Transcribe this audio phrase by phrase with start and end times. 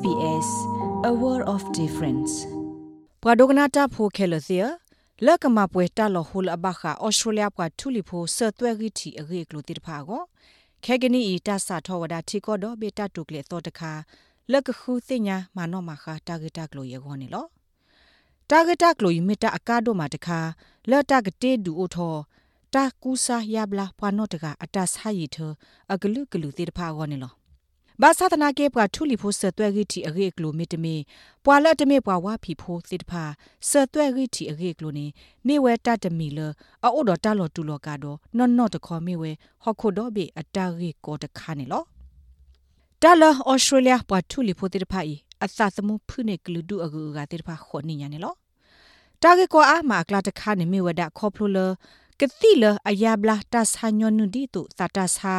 [0.00, 0.48] SBS
[1.10, 2.32] a world of difference
[3.22, 4.64] ပဒုကနာတာဖိုခဲလစီယ
[5.26, 10.22] လကမပွဲတာလဟူလဘခါဩစတြေးလျပကထူလီဖိုဆသွဲဂီတီအဂေကလိုတိဖာကို
[10.84, 13.92] ခဲကနီအီတာစာထောဝဒတီကောဒဘေတာတုကလေသောတခါ
[14.52, 17.46] လကခုသိညာမနောမခါတာဂက်တာကလိုယေခေါနေလော
[18.50, 20.38] တာဂက်တာကလိုယမီတာအကာဒိုမာတခါ
[20.90, 22.14] လော်တာကတေဒူအိုထော
[22.74, 25.36] တာကူစာယဘလာပနောတကအတဆာယီထ
[25.92, 27.39] အဂလူဂလူတိတဖာခေါနေလော
[28.02, 30.96] ဘာသာတနာကေပွားထူလီဖို့ဆတွဲဂီတီအဂေကလိုမီတမီ
[31.44, 33.24] ပွာလတ်တမေပွာဝါဖီဖို့သစ်တဖာ
[33.68, 35.06] ဆတွဲဂီတီအဂေကလိုနေ
[35.46, 36.38] မေဝဲတတမီလ
[36.84, 39.30] အိုဒတာလောတူလောကတော့နော်နော်တခေါ်မေဝဲ
[39.62, 41.82] ဟော်ခိုဒိုဘေအတာဂီကိုတခါနေလော
[43.02, 45.14] တာလာဩစတြေးလျပွားထူလီဖို့သစ်တဖာဤ
[45.44, 48.34] အသသမှုဖုနေကလူဒူအဂူကသစ်တဖာခေါ်နေညာနေလော
[49.22, 51.58] တာဂေကိုအာမာကလာတခါနေမေဝဒခေါပလိုလ
[52.22, 55.34] ကတိလအယာဘလာတဆာညွန်နုဒီတုသတာဆာ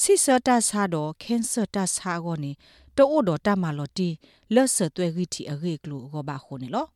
[0.00, 2.52] စိစတာဆာတော့ကန်ဆာတာဆာကိုနေ
[2.96, 4.08] တိုးတော့တမလော်တီ
[4.54, 6.86] လက်ဆသွဲဂီတီအဂေကလူကိုပါခုန်နေလော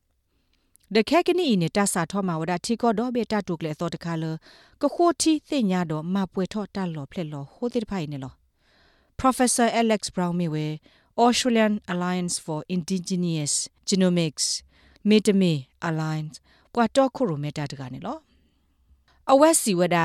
[0.95, 4.25] ဒခဲကနီနေတဆာထောမှာဝဒတီကောတော့ဘေတတုကလေသောတခါလ
[4.83, 8.33] ကခိုတီသိညာတော့မပွဲထော့တလော်ဖလက်လော်ဟိုတိဖိုင်နေလော
[9.21, 10.67] Professor Alex Brown Miwe
[11.25, 13.53] Australian Alliance for Indigenous
[13.89, 14.47] Genomics
[15.09, 15.53] Metame
[15.89, 16.37] Alliance
[16.73, 18.19] ပွာတော့ခုရမတာတကနေလော
[19.31, 19.99] အဝက်စီဝဒ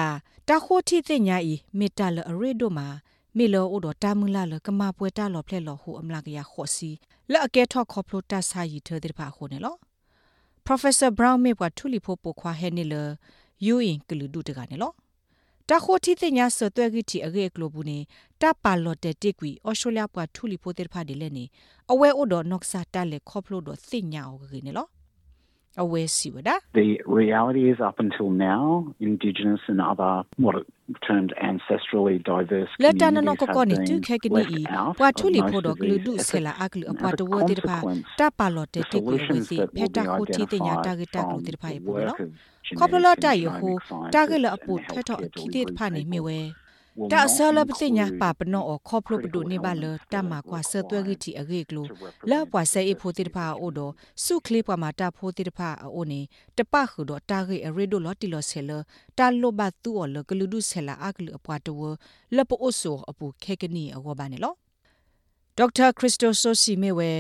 [0.48, 2.88] တာခိုတီသိညာဤမေတ္တလအရေတို့မှာ
[3.38, 6.90] မေလောအိုဒတာမူလာလကမပွဲတာလောဖလက်လောဟူအမလာကရခောစီ
[7.32, 9.78] လက်အကဲထော့ခေါပလိုတာဆာယီထတဲ့ပါခုန်နော်
[10.66, 12.96] Professor Brown မေပွားထူလီဖို့ပိုခွာဟဲနေလ
[13.66, 14.92] ယူအင်ကလူဒုတကနေလော
[15.70, 18.00] တာခိုတီသိညာဆသွဲဂီတီအဂေကလိုဘူးနေ
[18.42, 21.46] တာပါလော်တဲ့တိကွီအော်စတြေးလျပွားထူလီဖို့တဲ့ဖာဒီလဲနေ
[21.92, 24.88] အဝဲအိုဒနော့ဆာတာလေခေါပလိုဒသိညာအောဂေနေလော
[25.78, 30.66] The reality is up until now, Indigenous and other what are
[31.06, 34.66] termed ancestrally diverse Leta no ko ko ni tu khe ki ni
[35.00, 37.78] wa thu li pho do glu du se la aklu apwa to wo dir pha
[38.18, 40.96] ta pa lo te te ku wi si phe ta ko thi te nya ta
[40.96, 42.14] ge ta ku dir pha ye bo lo
[42.80, 43.70] ခေါပလလတာယဟု
[44.14, 46.40] တာဂလအပူထထခိတိဖာနေမြဝဲ
[47.14, 51.86] တာဆလပတိညာပါပနောခေါပလပဒုနေပါလတမကွာဆသွဲဂီတီအဂေကလို
[52.30, 53.80] လာပွားဆေအဖိုတိတဖာအိုဒ
[54.24, 56.22] စုခလေးပွားမှာတာဖိုတိတဖာအိုနေ
[56.58, 58.72] တပခုတော့တာဂေအရေဒိုလော်တီလော်ဆဲလ
[59.18, 61.82] တာလိုဘတူော်လကလူဒုဆဲလာအကလူအပွားတဝ
[62.36, 64.54] လပအိုဆိုအပူခေကနီအဝဘာနေလော
[65.58, 67.12] ဒေါက်တာခရစ်စတိုဆိုစီမေဝဲ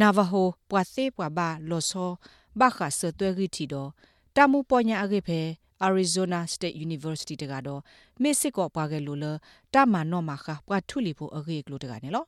[0.00, 2.10] နာဗဟိုပွာသေပွာဘာလောဆော
[2.58, 3.90] ဘာခါဆသွဲဂီတီတော့
[4.36, 5.40] တာမူပေါ်ညာအဂေဖဲ
[5.88, 7.80] Arizona State University တကတော့
[8.22, 9.26] မစ်စစ်ကောပွားခဲ့လို့လ
[9.74, 12.24] တမနောမခပွားထုလီဖို့အဂေကလို့တကနေလော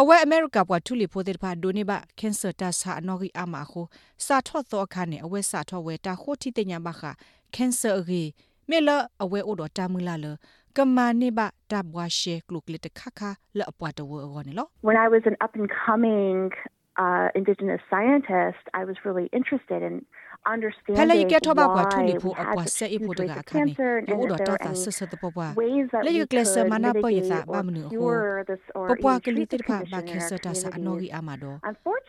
[0.00, 3.82] အဝဲအမေရိကပွားထုလီဖို့တဲ့ဖာဒိုနေဘကင်ဆာတာဆာနော်ဂီအမခု
[4.26, 7.02] စာထော့သောအခါနဲ့အဝဲစာထော့ဝဲတာခိုတီတညာဘခ
[7.54, 8.22] ကင်ဆာအဂီ
[8.70, 8.88] မေလ
[9.22, 10.26] အဝဲအိုတော်တာမူလာလ
[10.76, 11.40] ကမာနေဘ
[11.70, 13.20] တာဘွားရှေကလုကလတခခ
[13.58, 16.38] လအပွားတဝအောနေလော When I was an up and coming
[17.02, 19.94] uh indigenous scientist I was really interested in
[20.98, 23.72] ဖလေကထဘကွာထူလီဖို့အကွာဆက်အဖို့တကအခါနေ
[24.10, 25.52] ရိုးတော့တာတာဆဆတပပွား
[26.06, 31.58] လေကလစမနာပယစာဘာမနုဟိုပပွားကလူတိဖာဘာခေဆတာစာအနော်ဂီအမတော့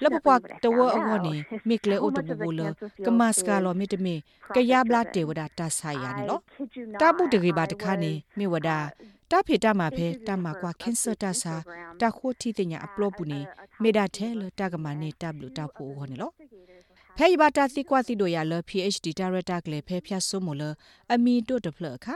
[0.03, 1.35] လပပွားတဝအဟောနေ
[1.69, 2.61] မိကလေအိုတဘူလ
[3.05, 4.15] ကမစကာလောမီတမီ
[4.55, 6.39] ကရဘလာတေဝဒတာဆာယာနေလော
[7.01, 8.71] တပုတကေပါတခါနေမိဝဒ
[9.31, 11.53] တာဖေတာမှာဖဲတာမှာကွာခင်ဆတာစာ
[12.01, 13.39] တာခိုတီတညာအပလော့ပူနေ
[13.83, 16.31] မေဒါထဲလတာကမနေတာဘလူတာဖို့ဟောနေလော
[17.21, 20.61] ဖဲယဘတာစီကွာစီတို့ရလ PhD director ကလေးဖဲဖြတ်ဆုမလ
[21.13, 22.15] အမီတို့တဖလခါ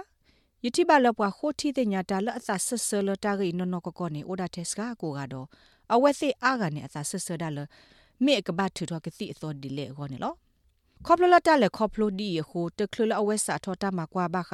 [0.65, 5.47] ယတိဘလပွားခိုတီတဲ့ညာတာလအသဆဆလတာဂိနနကကောနေအိုဒါတက်စကာကိုကတော့
[5.93, 7.59] အဝက်စီအားကနေအသဆဆဒါလ
[8.25, 10.33] မေကဘတ်ထူတော့ကစီအသောဒီလေခေါနေလော
[11.05, 14.51] ခေါပလလတာလေခေါပလိုဒီဟိုတကလလအဝက်စာထောတာမှာကွာဘခ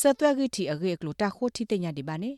[0.00, 2.30] ဆသွဲဂီတီအဂေကလိုတာခိုတီတဲ့ညာဒီပါနေ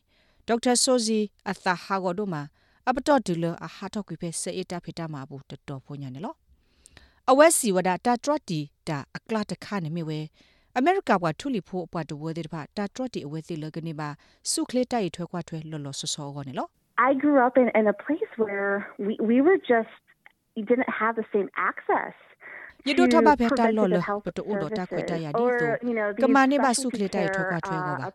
[0.46, 1.18] ဒေါက်တာဆိုဇီ
[1.50, 2.42] အသဟာဂေါ်ဒိုမာ
[2.88, 6.36] အပတော်ဒူလအဟာတော့ကွေဖဲစေအတာဖေတာမှာဘူးတတော်ဖွညာနေလော
[7.32, 10.20] အဝက်စီဝဒတာထရတီတာအကလတခါနေမြဝဲ
[10.76, 14.08] အမေရိကဘွာထူလီဖို့အပွားတဝဲတဲ့ဘာတာထရတီအဝဲစီလကနေပါ
[14.52, 16.68] စုခလေတိုက်ထွဲခွားထွဲလော်လော်ဆောဆောကောနေလော
[17.08, 18.72] I grew up in in a place where
[19.04, 19.94] we we were just
[20.58, 22.14] you didn't have the same access
[22.88, 23.96] ယဒထဘဖက်တာလော်လ
[24.26, 25.70] ပတူဒတာခွေတရဒီတို
[26.22, 28.06] ကမနိဘစုခလေတိုက်ထွဲခွားထွဲကောပါ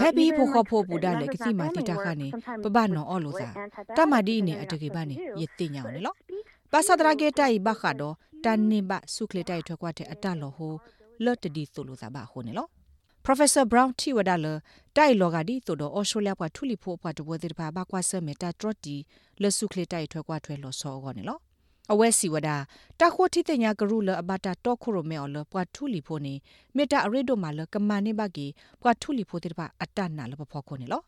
[0.00, 2.28] ဖဲဘီဖို့ခဖို့ဘူဒါလေကစီမာတိတာခနေ
[2.64, 3.48] ပပနော်အော်လို့စာ
[3.98, 6.14] တမဒီနေအတကေပါနေယတိညာနေလော
[6.72, 10.74] ပါစဒရာကေတိုင်ဘခါတော့ တန်နေဘစုခလေတိုင်ထွက်ကွာတဲ့ အတလောဟို
[11.24, 12.68] လော့တဒီဆိုလိုစာပါဟိုနေလော
[13.26, 14.52] Professor Brown ti wadala
[14.96, 18.00] tai loga di to do Australia kwa thuli pho pwa to bodir ba ba kwa
[18.08, 18.96] se meta trot di
[19.42, 21.36] le su khle tai thwe kwa thwe lo so go ne lo
[21.90, 22.48] အဝဲစီဝဒ
[23.00, 26.34] တာခိုတိတညာကရုလအဘတာတော့ခုရမဲော်လပွားထူလီဖိုနေ
[26.76, 28.46] မေတာအရိဒိုမာလကမနိဘဂီ
[28.80, 31.02] ပွားထူလီဖိုတိတပါအတနာလပဖော်ခုနေလော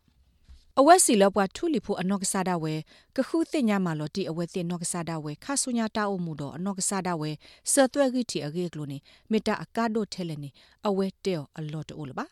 [0.80, 2.74] အဝက်စီလောပွားထူလီဖို့အနော့ကစားတာဝဲ
[3.16, 7.30] ကခုတင်ညာမာလော်တီအဝဲတင်နော့ကစားတာဝဲခါဆုညာတာအမှုတော့အနော့ကစားတာဝဲ
[7.72, 8.98] ဆသွဲဂီတီအဂေကလိုနေ
[9.30, 10.50] မေတာအကာဒိုထဲလဲနေ
[10.86, 12.26] အဝဲတဲအလော့တိုးလပါ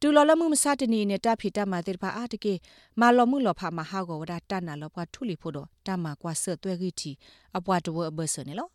[0.00, 2.54] တူလော်လမှုမစတနီနဲ့တဖီတမာတေဖာအာတကေ
[3.00, 7.10] မာလော်မှုလော်ဖာမဟာကိုဝဒတနာလောပွားထူလီဖို့တော့တမကွာဆသွဲဂီတီ
[7.56, 8.68] အပွားတဝအဘဆနေလော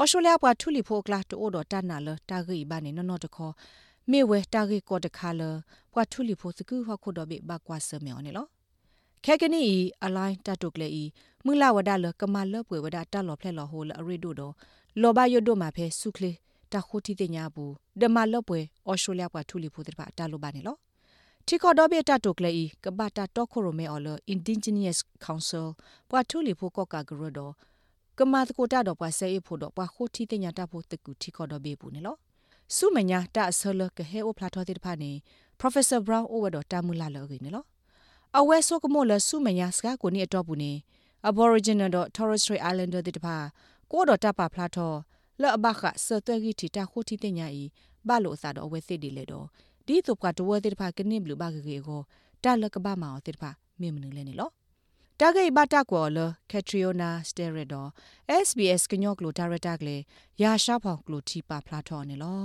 [0.00, 3.52] ဩစတြေးလျပွားထူလီဖို့ကလာတိုးတော့တနာလောတာဂီဘာနေနော်နော်တခေါ်
[4.12, 5.42] မေဝဲတာဂီကောတခါလ
[5.92, 8.46] ပွားထူလီဖို့စကူဟခုတော့ဘေဘကွာဆမေော်နေလော
[9.24, 9.62] ခဲကနီ
[10.04, 11.04] အလိုင်းတတုကလေဤ
[11.44, 14.54] မူလာဝဒလကမလပွေဝဒတလော်ဖလက်လော်ဟိုလအရိဒိုတော့
[15.00, 16.32] လောဘယွတ်တို့မှာဖဲဆုခလေ
[16.72, 20.76] တခိုတီတင်ညာဘူးဒမလပွေဩစတြေးလျပွားထူလီဖို့တပါတလိုပါနေလော
[21.46, 25.66] တီခေါ်တော့ဘေတတုကလေဤကဘာတာတော့ခိုရိုမဲအော်လ Indigenous Council
[26.10, 27.52] ပွားထူလီဖို့ကော့ကာဂရတော့
[28.18, 32.16] ကမာတကိုတာတော့ပွားဆဲဖို့တော့ပွားခိုတီတင်ညာတဖို့တကူတီခေါ်တော့ဘေဘူးနေလော
[32.76, 35.12] ဆုမညာတအဆလကဟဲအိုဖလာထောတိတဖာနေ
[35.60, 37.64] Professor Brown over တော့တာမူလာလောကိနေလော
[38.38, 40.72] အဝဲဆိုကမိုလဆုမညာစကားကိုနေအတော့ဘူးနေ
[41.28, 43.36] Aboriginal တော့ Torres Strait Islander တိတဖာ
[43.92, 44.92] ကိုတော့တပါဖလာထော
[45.40, 47.62] လော့အဘခဆသွဲဂီတီတာခိုတီတင်ညာဤ
[48.08, 49.46] ဘလို့အစားတော့အဝဲစစ်ဒီလေတော့
[49.86, 52.00] ဒီတုပ်ကတဝဲတိတဖာကနေဘလူဘဂေကို
[52.44, 53.50] တာလကဘာမောတိတဖာ
[53.80, 54.50] မေမနူလဲနေလော
[55.20, 56.18] တာဂိဘတာကောလ
[56.50, 57.86] ကက်ထရီယိုနာစတေရဒို
[58.46, 59.96] SBS ကညော့ကလိုဒါရတာကလေ
[60.42, 62.42] ရာရှာဖောင်ကလိုတီပါဖလာထော်နေလော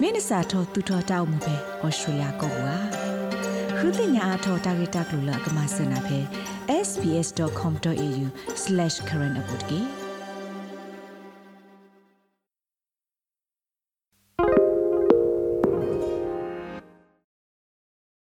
[0.00, 2.76] မင်းစာထောတူထောတောက်မှုပဲဩစတြေးလျကောကွာ
[3.78, 6.18] ခုတင်ညာအထောတာဂီတာကလိုလကမစနာပဲ
[6.86, 10.03] sbs.com.au/current update